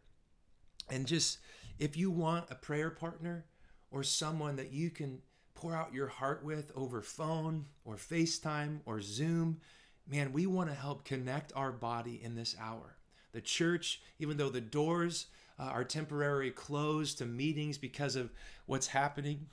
And 0.89 1.05
just 1.05 1.39
if 1.79 1.97
you 1.97 2.11
want 2.11 2.49
a 2.49 2.55
prayer 2.55 2.89
partner 2.89 3.45
or 3.91 4.03
someone 4.03 4.55
that 4.57 4.71
you 4.71 4.89
can 4.89 5.21
pour 5.53 5.75
out 5.75 5.93
your 5.93 6.07
heart 6.07 6.43
with 6.43 6.71
over 6.75 7.01
phone 7.01 7.65
or 7.85 7.95
FaceTime 7.95 8.79
or 8.85 9.01
Zoom, 9.01 9.61
man, 10.07 10.33
we 10.33 10.45
want 10.45 10.69
to 10.69 10.75
help 10.75 11.05
connect 11.05 11.53
our 11.55 11.71
body 11.71 12.19
in 12.21 12.35
this 12.35 12.55
hour. 12.59 12.97
The 13.31 13.41
church, 13.41 14.01
even 14.19 14.37
though 14.37 14.49
the 14.49 14.61
doors 14.61 15.27
uh, 15.59 15.63
are 15.63 15.83
temporarily 15.83 16.51
closed 16.51 17.17
to 17.17 17.25
meetings 17.25 17.77
because 17.77 18.15
of 18.15 18.31
what's 18.65 18.87
happening 18.87 19.47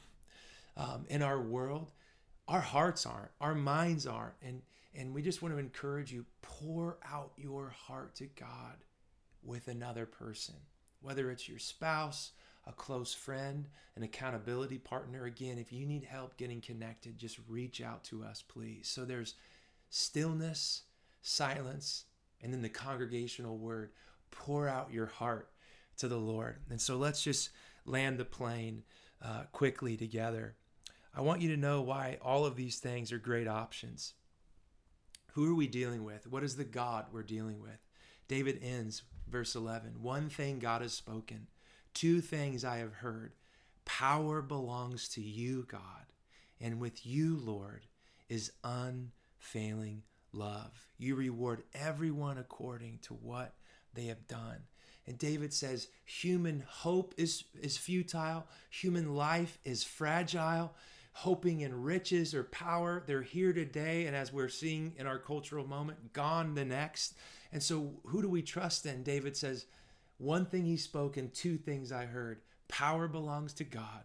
um, 0.76 1.06
in 1.08 1.22
our 1.22 1.40
world. 1.40 1.92
Our 2.48 2.61
hearts 2.61 3.06
aren't, 3.06 3.30
our 3.40 3.54
minds 3.54 4.06
aren't. 4.06 4.35
And, 4.42 4.62
and 4.94 5.14
we 5.14 5.22
just 5.22 5.42
want 5.42 5.54
to 5.54 5.58
encourage 5.58 6.12
you 6.12 6.26
pour 6.42 6.98
out 7.04 7.32
your 7.37 7.70
heart 7.70 8.14
to 8.16 8.26
God 8.26 8.85
with 9.42 9.68
another 9.68 10.06
person, 10.06 10.56
whether 11.00 11.30
it's 11.30 11.48
your 11.48 11.58
spouse, 11.58 12.32
a 12.66 12.72
close 12.72 13.12
friend, 13.12 13.68
an 13.96 14.02
accountability 14.02 14.78
partner. 14.78 15.24
Again, 15.24 15.58
if 15.58 15.72
you 15.72 15.87
need 15.87 16.04
help 16.04 16.37
getting 16.37 16.61
connected, 16.61 17.18
just 17.18 17.38
reach 17.48 17.80
out 17.80 18.04
to 18.04 18.22
us, 18.22 18.42
please. 18.42 18.88
So 18.88 19.04
there's 19.04 19.35
stillness, 19.90 20.82
silence, 21.22 22.04
and 22.40 22.52
then 22.52 22.62
the 22.62 22.68
congregational 22.68 23.56
word 23.56 23.90
pour 24.30 24.68
out 24.68 24.92
your 24.92 25.06
heart 25.06 25.48
to 25.98 26.08
the 26.08 26.18
Lord. 26.18 26.56
And 26.70 26.80
so 26.80 26.96
let's 26.96 27.22
just 27.22 27.50
land 27.85 28.18
the 28.18 28.24
plane 28.24 28.85
uh, 29.22 29.44
quickly 29.52 29.96
together. 29.96 30.56
I 31.14 31.20
want 31.20 31.42
you 31.42 31.51
to 31.51 31.57
know 31.57 31.83
why 31.83 32.18
all 32.22 32.44
of 32.44 32.57
these 32.57 32.79
things 32.79 33.12
are 33.12 33.18
great 33.18 33.48
options. 33.48 34.14
Who 35.33 35.51
are 35.51 35.55
we 35.55 35.66
dealing 35.66 36.05
with? 36.05 36.27
What 36.27 36.42
is 36.42 36.57
the 36.57 36.64
God 36.64 37.07
we're 37.12 37.22
dealing 37.22 37.61
with? 37.61 37.79
David 38.29 38.61
ends 38.62 39.03
verse 39.29 39.55
11 39.55 40.03
One 40.03 40.29
thing 40.29 40.59
God 40.59 40.83
has 40.83 40.92
spoken, 40.92 41.48
two 41.94 42.20
things 42.20 42.64
I 42.64 42.79
have 42.79 42.94
heard. 42.94 43.33
Power 43.85 44.42
belongs 44.42 45.09
to 45.09 45.20
you, 45.20 45.66
God, 45.68 46.12
and 46.61 46.79
with 46.79 47.05
you, 47.05 47.37
Lord, 47.37 47.87
is 48.29 48.53
unfailing 48.62 50.05
love. 50.33 50.87
You 50.98 51.16
reward 51.16 51.64
everyone 51.75 52.38
according 52.38 53.01
to 53.03 53.14
what 53.14 53.55
they 53.94 54.05
have 54.05 54.29
done. 54.29 54.62
And 55.07 55.18
David 55.18 55.53
says, 55.53 55.88
human 56.05 56.62
hope 56.66 57.14
is, 57.16 57.44
is 57.61 57.77
futile, 57.77 58.46
human 58.70 59.16
life 59.16 59.59
is 59.64 59.83
fragile. 59.83 60.75
Hoping 61.12 61.61
in 61.61 61.83
riches 61.83 62.35
or 62.35 62.44
power, 62.44 63.03
they're 63.07 63.22
here 63.22 63.53
today, 63.53 64.07
and 64.07 64.16
as 64.16 64.33
we're 64.33 64.48
seeing 64.48 64.94
in 64.96 65.07
our 65.07 65.18
cultural 65.18 65.66
moment, 65.66 66.12
gone 66.12 66.55
the 66.55 66.64
next. 66.64 67.14
And 67.53 67.62
so, 67.62 67.92
who 68.07 68.22
do 68.22 68.29
we 68.29 68.42
trust 68.42 68.87
in? 68.87 69.03
David 69.03 69.37
says, 69.37 69.66
One 70.16 70.46
thing 70.46 70.64
he 70.64 70.77
spoke, 70.79 71.16
and 71.16 71.33
two 71.33 71.59
things 71.59 71.92
I 71.92 72.07
heard 72.07 72.40
power 72.68 73.09
belongs 73.09 73.53
to 73.55 73.64
God, 73.64 74.05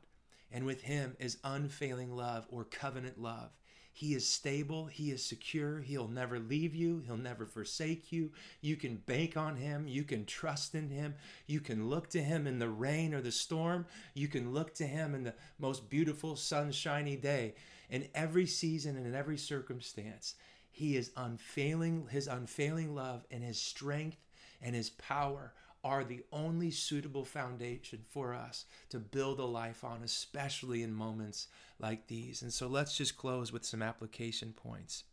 and 0.52 0.66
with 0.66 0.82
him 0.82 1.16
is 1.20 1.38
unfailing 1.44 2.12
love 2.12 2.46
or 2.50 2.66
covenant 2.66 3.22
love. 3.22 3.52
He 3.98 4.14
is 4.14 4.30
stable. 4.30 4.86
He 4.86 5.10
is 5.10 5.26
secure. 5.26 5.80
He'll 5.80 6.08
never 6.08 6.38
leave 6.38 6.76
you. 6.76 7.02
He'll 7.04 7.18
never 7.18 7.48
forsake 7.48 8.12
you. 8.12 8.32
You 8.62 8.76
can 8.76 8.98
bank 8.98 9.36
on 9.36 9.56
him. 9.56 9.88
You 9.88 10.04
can 10.04 10.28
trust 10.28 10.76
in 10.76 10.92
him. 10.92 11.16
You 11.48 11.62
can 11.62 11.90
look 11.90 12.08
to 12.12 12.22
him 12.22 12.46
in 12.46 12.60
the 12.60 12.70
rain 12.70 13.16
or 13.16 13.22
the 13.22 13.32
storm. 13.32 13.88
You 14.14 14.28
can 14.28 14.54
look 14.54 14.76
to 14.76 14.86
him 14.86 15.16
in 15.16 15.24
the 15.24 15.34
most 15.58 15.90
beautiful 15.90 16.36
sunshiny 16.36 17.16
day. 17.16 17.56
In 17.90 18.08
every 18.14 18.46
season 18.46 18.98
and 18.98 19.08
in 19.08 19.16
every 19.16 19.36
circumstance, 19.36 20.36
he 20.70 20.96
is 20.96 21.10
unfailing. 21.18 22.08
His 22.12 22.28
unfailing 22.28 22.94
love 22.94 23.26
and 23.32 23.44
his 23.44 23.60
strength 23.60 24.28
and 24.62 24.76
his 24.76 24.92
power 24.92 25.54
are 25.84 26.04
the 26.04 26.24
only 26.32 26.70
suitable 26.70 27.26
foundation 27.26 28.06
for 28.12 28.36
us 28.36 28.66
to 28.90 29.00
build 29.00 29.40
a 29.40 29.46
life 29.46 29.84
on, 29.84 30.04
especially 30.04 30.84
in 30.84 30.94
moments 30.94 31.48
like 31.80 32.08
these. 32.08 32.42
And 32.42 32.52
so 32.52 32.68
let's 32.68 32.98
just 32.98 33.18
close 33.18 33.52
with 33.52 33.66
some 33.66 33.82
application 33.82 34.54
points. 34.54 35.04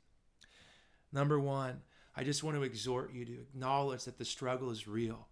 Number 1.13 1.39
one, 1.39 1.83
I 2.17 2.25
just 2.25 2.43
want 2.43 2.57
to 2.57 2.63
exhort 2.63 3.13
you 3.13 3.25
to 3.25 3.33
acknowledge 3.33 4.05
that 4.05 4.19
the 4.19 4.25
struggle 4.25 4.71
is 4.71 4.89
real. 4.89 5.29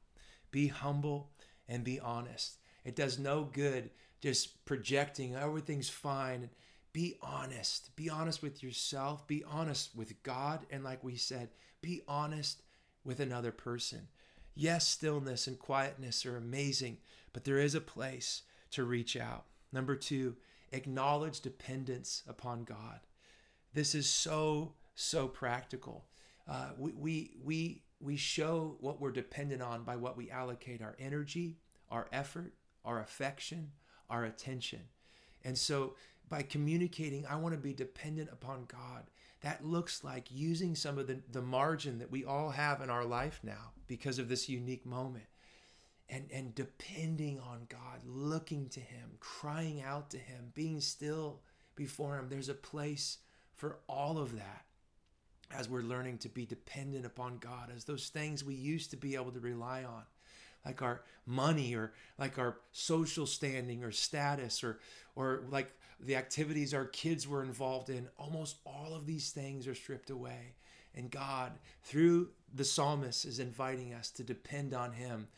Be 0.50 0.68
humble 0.68 1.30
and 1.68 1.84
be 1.84 1.98
honest. 2.00 2.58
It 2.84 2.96
does 2.96 3.18
no 3.18 3.48
good 3.52 3.90
just 4.20 4.64
projecting 4.64 5.34
oh, 5.36 5.40
everything's 5.40 5.88
fine. 5.88 6.50
Be 6.92 7.16
honest. 7.22 7.94
Be 7.96 8.10
honest 8.10 8.42
with 8.42 8.62
yourself. 8.62 9.26
Be 9.26 9.42
honest 9.44 9.96
with 9.96 10.22
God. 10.22 10.66
And 10.70 10.84
like 10.84 11.02
we 11.02 11.16
said, 11.16 11.48
be 11.80 12.02
honest 12.06 12.62
with 13.04 13.18
another 13.18 13.50
person. 13.50 14.08
Yes, 14.54 14.86
stillness 14.86 15.46
and 15.46 15.58
quietness 15.58 16.26
are 16.26 16.36
amazing, 16.36 16.98
but 17.32 17.44
there 17.44 17.58
is 17.58 17.74
a 17.74 17.80
place 17.80 18.42
to 18.72 18.84
reach 18.84 19.16
out. 19.16 19.44
Number 19.72 19.96
two, 19.96 20.36
acknowledge 20.72 21.40
dependence 21.40 22.22
upon 22.26 22.64
God. 22.64 23.00
This 23.74 23.94
is 23.94 24.08
so, 24.08 24.74
so 24.94 25.28
practical. 25.28 26.06
Uh, 26.48 26.70
we, 26.76 26.92
we, 26.92 27.36
we, 27.42 27.82
we 28.00 28.16
show 28.16 28.76
what 28.80 29.00
we're 29.00 29.12
dependent 29.12 29.62
on 29.62 29.84
by 29.84 29.96
what 29.96 30.16
we 30.16 30.30
allocate 30.30 30.82
our 30.82 30.96
energy, 30.98 31.58
our 31.90 32.08
effort, 32.12 32.54
our 32.84 33.00
affection, 33.00 33.70
our 34.10 34.24
attention. 34.24 34.80
And 35.44 35.56
so 35.56 35.94
by 36.28 36.42
communicating, 36.42 37.26
I 37.26 37.36
want 37.36 37.54
to 37.54 37.60
be 37.60 37.72
dependent 37.72 38.30
upon 38.32 38.66
God. 38.66 39.04
That 39.42 39.64
looks 39.64 40.04
like 40.04 40.30
using 40.30 40.74
some 40.74 40.98
of 40.98 41.06
the, 41.06 41.20
the 41.30 41.42
margin 41.42 41.98
that 41.98 42.10
we 42.10 42.24
all 42.24 42.50
have 42.50 42.80
in 42.80 42.90
our 42.90 43.04
life 43.04 43.40
now 43.42 43.72
because 43.86 44.18
of 44.18 44.28
this 44.28 44.48
unique 44.48 44.86
moment. 44.86 45.24
And, 46.12 46.26
and 46.30 46.54
depending 46.54 47.40
on 47.40 47.66
God, 47.68 48.02
looking 48.06 48.68
to 48.70 48.80
Him, 48.80 49.12
crying 49.18 49.82
out 49.82 50.10
to 50.10 50.18
Him, 50.18 50.52
being 50.54 50.80
still 50.80 51.40
before 51.74 52.18
Him. 52.18 52.28
There's 52.28 52.50
a 52.50 52.54
place 52.54 53.18
for 53.54 53.78
all 53.88 54.18
of 54.18 54.36
that 54.36 54.64
as 55.54 55.68
we're 55.68 55.82
learning 55.82 56.18
to 56.18 56.28
be 56.28 56.44
dependent 56.44 57.06
upon 57.06 57.38
God, 57.38 57.70
as 57.74 57.84
those 57.84 58.08
things 58.08 58.44
we 58.44 58.54
used 58.54 58.90
to 58.90 58.96
be 58.96 59.14
able 59.14 59.32
to 59.32 59.40
rely 59.40 59.84
on 59.84 60.02
like 60.64 60.82
our 60.82 61.02
money 61.26 61.74
or 61.74 61.92
like 62.18 62.38
our 62.38 62.58
social 62.72 63.26
standing 63.26 63.82
or 63.82 63.90
status 63.90 64.62
or 64.62 64.78
or 65.16 65.42
like 65.50 65.72
the 66.00 66.16
activities 66.16 66.74
our 66.74 66.86
kids 66.86 67.26
were 67.28 67.42
involved 67.42 67.90
in 67.90 68.08
almost 68.18 68.56
all 68.64 68.94
of 68.94 69.06
these 69.06 69.30
things 69.30 69.66
are 69.66 69.74
stripped 69.74 70.10
away 70.10 70.54
and 70.94 71.10
God 71.10 71.52
through 71.82 72.28
the 72.54 72.64
psalmist 72.64 73.24
is 73.24 73.38
inviting 73.38 73.94
us 73.94 74.10
to 74.12 74.22
depend 74.22 74.74
on 74.74 74.92
him 74.92 75.28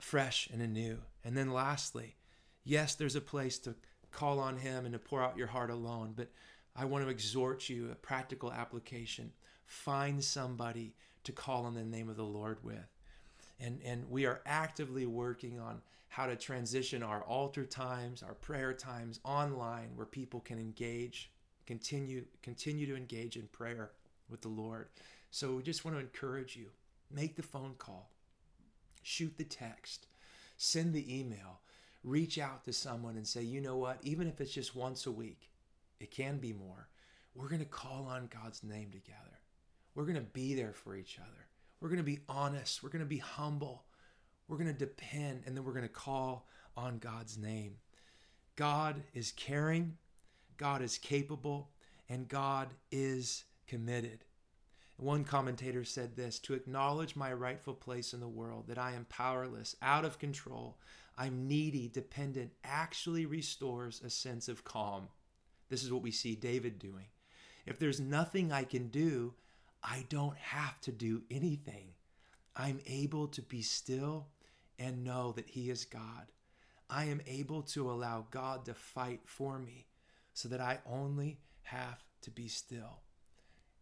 fresh 0.00 0.48
and 0.52 0.60
anew 0.62 0.98
and 1.24 1.36
then 1.36 1.52
lastly 1.52 2.16
yes 2.64 2.94
there's 2.94 3.16
a 3.16 3.20
place 3.20 3.58
to 3.58 3.74
call 4.12 4.38
on 4.38 4.58
him 4.58 4.84
and 4.84 4.92
to 4.92 4.98
pour 4.98 5.22
out 5.22 5.36
your 5.36 5.46
heart 5.46 5.70
alone 5.70 6.12
but 6.16 6.30
I 6.74 6.84
want 6.84 7.04
to 7.04 7.10
exhort 7.10 7.68
you 7.68 7.90
a 7.90 7.94
practical 7.94 8.52
application 8.52 9.32
find 9.66 10.22
somebody 10.22 10.94
to 11.24 11.32
call 11.32 11.64
on 11.64 11.74
the 11.74 11.84
name 11.84 12.08
of 12.08 12.16
the 12.16 12.24
Lord 12.24 12.58
with 12.62 12.88
and 13.58 13.80
and 13.84 14.10
we 14.10 14.26
are 14.26 14.40
actively 14.46 15.06
working 15.06 15.58
on 15.58 15.80
how 16.08 16.24
to 16.24 16.36
transition 16.36 17.02
our 17.02 17.20
altar 17.24 17.64
times, 17.64 18.22
our 18.22 18.32
prayer 18.32 18.72
times 18.72 19.20
online 19.22 19.90
where 19.96 20.06
people 20.06 20.40
can 20.40 20.58
engage, 20.58 21.30
continue 21.66 22.24
continue 22.42 22.86
to 22.86 22.96
engage 22.96 23.36
in 23.36 23.46
prayer 23.48 23.90
with 24.30 24.40
the 24.40 24.48
Lord. 24.48 24.88
So 25.30 25.56
we 25.56 25.62
just 25.62 25.84
want 25.84 25.96
to 25.96 26.00
encourage 26.00 26.56
you. 26.56 26.66
Make 27.10 27.36
the 27.36 27.42
phone 27.42 27.74
call. 27.78 28.10
Shoot 29.08 29.38
the 29.38 29.44
text. 29.44 30.08
Send 30.56 30.92
the 30.92 31.20
email. 31.20 31.60
Reach 32.02 32.38
out 32.40 32.64
to 32.64 32.72
someone 32.72 33.16
and 33.16 33.24
say, 33.24 33.40
"You 33.40 33.60
know 33.60 33.76
what? 33.76 34.00
Even 34.02 34.26
if 34.26 34.40
it's 34.40 34.52
just 34.52 34.74
once 34.74 35.06
a 35.06 35.12
week, 35.12 35.48
it 36.00 36.10
can 36.10 36.38
be 36.38 36.52
more. 36.52 36.88
We're 37.32 37.48
going 37.48 37.60
to 37.60 37.66
call 37.66 38.06
on 38.06 38.28
God's 38.42 38.64
name 38.64 38.90
together. 38.90 39.38
We're 39.94 40.06
going 40.06 40.16
to 40.16 40.22
be 40.22 40.54
there 40.54 40.72
for 40.72 40.96
each 40.96 41.20
other. 41.20 41.46
We're 41.80 41.88
going 41.88 42.00
to 42.00 42.02
be 42.02 42.18
honest. 42.28 42.82
We're 42.82 42.88
going 42.88 43.04
to 43.04 43.06
be 43.06 43.18
humble. 43.18 43.84
We're 44.48 44.58
going 44.58 44.72
to 44.72 44.78
depend, 44.78 45.44
and 45.46 45.56
then 45.56 45.62
we're 45.62 45.72
going 45.72 45.82
to 45.84 45.88
call 45.88 46.48
on 46.76 46.98
God's 46.98 47.38
name. 47.38 47.76
God 48.56 49.04
is 49.14 49.30
caring, 49.30 49.98
God 50.56 50.82
is 50.82 50.98
capable, 50.98 51.70
and 52.08 52.26
God 52.26 52.74
is 52.90 53.44
committed. 53.68 54.24
One 54.96 55.24
commentator 55.24 55.84
said 55.84 56.16
this 56.16 56.38
to 56.40 56.54
acknowledge 56.54 57.16
my 57.16 57.32
rightful 57.32 57.74
place 57.74 58.14
in 58.14 58.20
the 58.20 58.28
world, 58.28 58.68
that 58.68 58.78
I 58.78 58.92
am 58.92 59.04
powerless, 59.06 59.76
out 59.82 60.04
of 60.06 60.18
control, 60.18 60.78
I'm 61.18 61.46
needy, 61.46 61.88
dependent, 61.88 62.52
actually 62.64 63.26
restores 63.26 64.00
a 64.02 64.10
sense 64.10 64.48
of 64.48 64.64
calm. 64.64 65.08
This 65.68 65.82
is 65.82 65.92
what 65.92 66.02
we 66.02 66.10
see 66.10 66.34
David 66.34 66.78
doing. 66.78 67.06
If 67.66 67.78
there's 67.78 68.00
nothing 68.00 68.52
I 68.52 68.64
can 68.64 68.88
do, 68.88 69.34
I 69.82 70.06
don't 70.08 70.36
have 70.36 70.80
to 70.82 70.92
do 70.92 71.22
anything. 71.30 71.88
I'm 72.54 72.80
able 72.86 73.28
to 73.28 73.42
be 73.42 73.62
still 73.62 74.28
and 74.78 75.04
know 75.04 75.32
that 75.32 75.48
He 75.48 75.68
is 75.70 75.84
God. 75.84 76.32
I 76.88 77.04
am 77.04 77.20
able 77.26 77.62
to 77.62 77.90
allow 77.90 78.26
God 78.30 78.64
to 78.66 78.74
fight 78.74 79.20
for 79.24 79.58
me 79.58 79.86
so 80.32 80.48
that 80.48 80.60
I 80.60 80.78
only 80.86 81.38
have 81.62 82.02
to 82.22 82.30
be 82.30 82.48
still. 82.48 83.00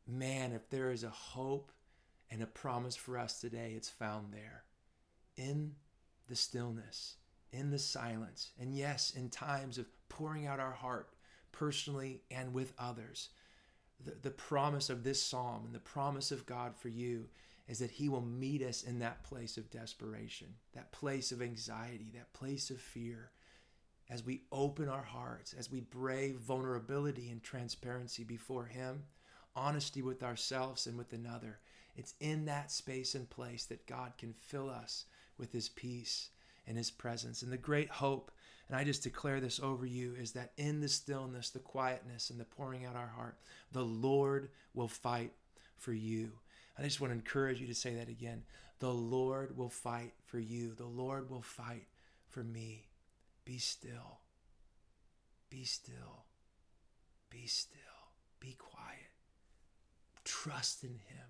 Man, 0.06 0.52
if 0.52 0.68
there 0.68 0.90
is 0.90 1.04
a 1.04 1.10
hope 1.10 1.72
and 2.30 2.42
a 2.42 2.46
promise 2.46 2.96
for 2.96 3.18
us 3.18 3.40
today, 3.40 3.72
it's 3.76 3.88
found 3.88 4.32
there 4.32 4.64
in 5.36 5.72
the 6.28 6.36
stillness, 6.36 7.16
in 7.52 7.70
the 7.70 7.78
silence, 7.78 8.52
and 8.60 8.76
yes, 8.76 9.12
in 9.16 9.30
times 9.30 9.78
of 9.78 9.86
pouring 10.08 10.46
out 10.46 10.60
our 10.60 10.72
heart 10.72 11.14
personally 11.52 12.22
and 12.30 12.52
with 12.52 12.72
others 12.78 13.30
the, 14.04 14.16
the 14.22 14.30
promise 14.30 14.90
of 14.90 15.02
this 15.02 15.22
psalm 15.22 15.62
and 15.64 15.74
the 15.74 15.80
promise 15.80 16.30
of 16.30 16.46
God 16.46 16.76
for 16.76 16.88
you 16.88 17.26
is 17.68 17.78
that 17.78 17.92
He 17.92 18.08
will 18.08 18.20
meet 18.20 18.62
us 18.62 18.82
in 18.82 18.98
that 18.98 19.24
place 19.24 19.56
of 19.56 19.70
desperation, 19.70 20.48
that 20.74 20.92
place 20.92 21.32
of 21.32 21.40
anxiety, 21.42 22.10
that 22.14 22.32
place 22.32 22.70
of 22.70 22.80
fear. 22.80 23.30
As 24.10 24.24
we 24.24 24.42
open 24.52 24.88
our 24.88 25.02
hearts, 25.02 25.54
as 25.54 25.70
we 25.70 25.80
brave 25.80 26.36
vulnerability 26.36 27.30
and 27.30 27.42
transparency 27.42 28.22
before 28.22 28.66
Him, 28.66 29.04
honesty 29.56 30.02
with 30.02 30.22
ourselves 30.22 30.86
and 30.86 30.96
with 30.96 31.12
another, 31.12 31.58
it's 31.96 32.14
in 32.20 32.44
that 32.46 32.70
space 32.70 33.14
and 33.14 33.28
place 33.30 33.64
that 33.66 33.86
God 33.86 34.12
can 34.18 34.32
fill 34.32 34.68
us 34.68 35.04
with 35.38 35.52
His 35.52 35.68
peace 35.68 36.30
and 36.66 36.76
His 36.76 36.90
presence. 36.90 37.42
And 37.42 37.52
the 37.52 37.56
great 37.56 37.90
hope 37.90 38.30
and 38.68 38.76
I 38.76 38.84
just 38.84 39.02
declare 39.02 39.40
this 39.40 39.60
over 39.60 39.84
you 39.84 40.14
is 40.18 40.32
that 40.32 40.52
in 40.56 40.80
the 40.80 40.88
stillness, 40.88 41.50
the 41.50 41.58
quietness, 41.58 42.30
and 42.30 42.40
the 42.40 42.44
pouring 42.44 42.84
out 42.84 42.96
our 42.96 43.12
heart, 43.14 43.36
the 43.72 43.84
Lord 43.84 44.48
will 44.72 44.88
fight 44.88 45.32
for 45.76 45.92
you. 45.92 46.32
I 46.78 46.82
just 46.82 47.00
want 47.00 47.12
to 47.12 47.16
encourage 47.16 47.60
you 47.60 47.66
to 47.66 47.74
say 47.74 47.94
that 47.94 48.08
again. 48.08 48.42
The 48.78 48.92
Lord 48.92 49.56
will 49.56 49.68
fight 49.68 50.14
for 50.24 50.38
you. 50.38 50.74
The 50.74 50.86
Lord 50.86 51.30
will 51.30 51.42
fight 51.42 51.86
for 52.28 52.42
me. 52.42 52.88
Be 53.44 53.58
still. 53.58 54.20
Be 55.50 55.64
still. 55.64 56.24
Be 57.30 57.46
still. 57.46 57.78
Be 58.40 58.56
quiet. 58.58 59.13
Trust 60.24 60.84
in 60.84 60.90
Him. 60.90 61.26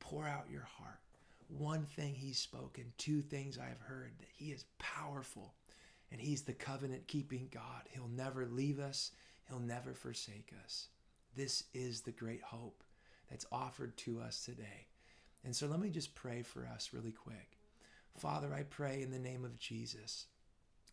Pour 0.00 0.26
out 0.26 0.50
your 0.50 0.68
heart. 0.78 1.00
One 1.48 1.84
thing 1.84 2.14
He's 2.14 2.38
spoken, 2.38 2.92
two 2.98 3.20
things 3.20 3.58
I 3.58 3.68
have 3.68 3.80
heard 3.80 4.12
that 4.18 4.28
He 4.36 4.46
is 4.52 4.64
powerful 4.78 5.54
and 6.10 6.20
He's 6.20 6.42
the 6.42 6.52
covenant 6.52 7.06
keeping 7.08 7.48
God. 7.50 7.82
He'll 7.90 8.08
never 8.08 8.46
leave 8.46 8.78
us, 8.78 9.12
He'll 9.48 9.60
never 9.60 9.94
forsake 9.94 10.52
us. 10.64 10.88
This 11.36 11.64
is 11.72 12.02
the 12.02 12.12
great 12.12 12.42
hope 12.42 12.82
that's 13.30 13.46
offered 13.50 13.96
to 13.98 14.20
us 14.20 14.44
today. 14.44 14.86
And 15.44 15.56
so 15.56 15.66
let 15.66 15.80
me 15.80 15.90
just 15.90 16.14
pray 16.14 16.42
for 16.42 16.66
us 16.66 16.90
really 16.92 17.12
quick. 17.12 17.58
Father, 18.16 18.52
I 18.54 18.62
pray 18.64 19.02
in 19.02 19.10
the 19.10 19.18
name 19.18 19.44
of 19.44 19.58
Jesus 19.58 20.26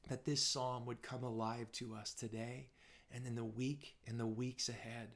that 0.07 0.25
this 0.25 0.41
psalm 0.41 0.85
would 0.85 1.01
come 1.01 1.23
alive 1.23 1.71
to 1.73 1.93
us 1.93 2.13
today 2.13 2.69
and 3.11 3.25
in 3.25 3.35
the 3.35 3.43
week 3.43 3.95
and 4.07 4.19
the 4.19 4.25
weeks 4.25 4.69
ahead. 4.69 5.09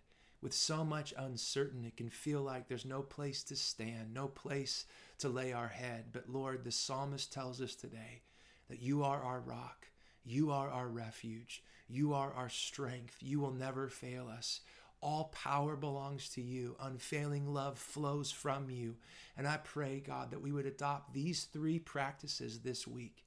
With 0.43 0.53
so 0.53 0.83
much 0.83 1.13
uncertainty, 1.17 1.87
it 1.87 1.97
can 1.97 2.09
feel 2.09 2.41
like 2.41 2.67
there's 2.67 2.85
no 2.85 3.01
place 3.01 3.43
to 3.45 3.55
stand, 3.55 4.13
no 4.13 4.27
place 4.27 4.85
to 5.19 5.29
lay 5.29 5.53
our 5.53 5.69
head. 5.69 6.07
But 6.11 6.29
Lord, 6.29 6.63
the 6.63 6.71
psalmist 6.71 7.31
tells 7.31 7.61
us 7.61 7.73
today 7.73 8.21
that 8.69 8.81
you 8.81 9.03
are 9.03 9.23
our 9.23 9.39
rock, 9.39 9.87
you 10.25 10.51
are 10.51 10.69
our 10.69 10.87
refuge. 10.87 11.63
You 11.87 12.13
are 12.13 12.33
our 12.33 12.49
strength. 12.49 13.17
You 13.21 13.39
will 13.39 13.51
never 13.51 13.89
fail 13.89 14.27
us. 14.27 14.61
All 15.01 15.25
power 15.25 15.75
belongs 15.75 16.29
to 16.29 16.41
you. 16.41 16.75
Unfailing 16.81 17.53
love 17.53 17.77
flows 17.77 18.31
from 18.31 18.69
you. 18.69 18.95
And 19.37 19.47
I 19.47 19.57
pray, 19.57 20.01
God, 20.05 20.31
that 20.31 20.41
we 20.41 20.51
would 20.51 20.65
adopt 20.65 21.13
these 21.13 21.43
three 21.43 21.77
practices 21.77 22.59
this 22.59 22.87
week, 22.87 23.25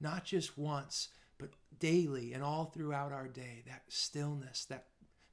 not 0.00 0.24
just 0.24 0.58
once, 0.58 1.08
but 1.38 1.54
daily 1.78 2.32
and 2.32 2.42
all 2.42 2.66
throughout 2.66 3.12
our 3.12 3.28
day 3.28 3.62
that 3.66 3.82
stillness, 3.88 4.66
that 4.66 4.86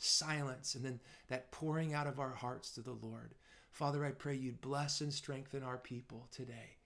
silence, 0.04 0.76
and 0.76 0.84
then 0.86 1.00
that 1.28 1.52
pouring 1.52 1.94
out 1.94 2.08
of 2.08 2.20
our 2.20 2.34
hearts 2.34 2.72
to 2.72 2.82
the 2.82 2.94
Lord. 2.94 3.36
Father, 3.72 4.06
I 4.06 4.12
pray 4.12 4.36
you'd 4.36 4.62
bless 4.62 5.02
and 5.02 5.14
strengthen 5.14 5.64
our 5.64 5.78
people 5.78 6.28
today. 6.32 6.78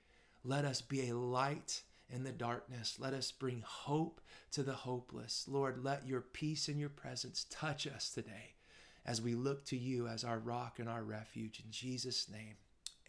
Let 0.44 0.64
us 0.66 0.82
be 0.82 1.10
a 1.10 1.16
light 1.18 1.82
in 2.10 2.24
the 2.24 2.32
darkness. 2.32 2.98
Let 3.00 3.14
us 3.14 3.32
bring 3.32 3.64
hope 3.66 4.22
to 4.52 4.64
the 4.64 4.74
hopeless. 4.74 5.46
Lord, 5.50 5.84
let 5.84 6.08
your 6.08 6.22
peace 6.22 6.70
and 6.70 6.80
your 6.80 6.90
presence 6.90 7.46
touch 7.50 7.86
us 7.86 8.10
today 8.10 8.54
as 9.06 9.22
we 9.22 9.36
look 9.36 9.66
to 9.66 9.78
you 9.78 10.08
as 10.08 10.24
our 10.24 10.40
rock 10.40 10.80
and 10.80 10.88
our 10.88 11.04
refuge. 11.04 11.60
In 11.64 11.72
Jesus' 11.72 12.30
name, 12.30 12.56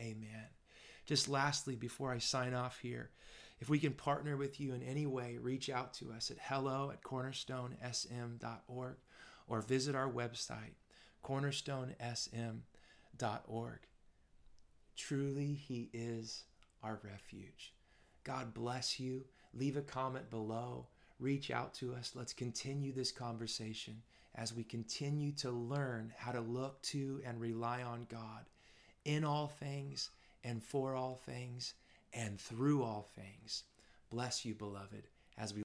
amen. 0.00 0.48
Just 1.06 1.28
lastly, 1.28 1.76
before 1.76 2.12
I 2.12 2.18
sign 2.18 2.54
off 2.54 2.80
here, 2.80 3.10
If 3.60 3.68
we 3.68 3.78
can 3.78 3.92
partner 3.92 4.36
with 4.36 4.60
you 4.60 4.72
in 4.72 4.82
any 4.82 5.06
way, 5.06 5.38
reach 5.40 5.68
out 5.68 5.92
to 5.94 6.12
us 6.12 6.30
at 6.30 6.38
hello 6.40 6.90
at 6.92 7.02
cornerstonesm.org 7.02 8.96
or 9.48 9.60
visit 9.60 9.94
our 9.94 10.10
website, 10.10 10.74
cornerstonesm.org. 11.24 13.78
Truly, 14.96 15.54
He 15.54 15.90
is 15.92 16.44
our 16.82 16.98
refuge. 17.02 17.74
God 18.24 18.54
bless 18.54 19.00
you. 19.00 19.24
Leave 19.54 19.76
a 19.76 19.82
comment 19.82 20.30
below. 20.30 20.86
Reach 21.18 21.50
out 21.50 21.74
to 21.74 21.94
us. 21.94 22.12
Let's 22.14 22.32
continue 22.32 22.92
this 22.92 23.10
conversation 23.10 24.02
as 24.34 24.54
we 24.54 24.62
continue 24.62 25.32
to 25.32 25.50
learn 25.50 26.12
how 26.16 26.32
to 26.32 26.40
look 26.40 26.80
to 26.82 27.20
and 27.26 27.40
rely 27.40 27.82
on 27.82 28.06
God 28.08 28.44
in 29.04 29.24
all 29.24 29.48
things 29.48 30.10
and 30.44 30.62
for 30.62 30.94
all 30.94 31.16
things 31.16 31.74
and 32.12 32.40
through 32.40 32.82
all 32.82 33.08
things. 33.16 33.64
Bless 34.10 34.44
you, 34.44 34.54
beloved, 34.54 35.08
as 35.36 35.54
we 35.54 35.62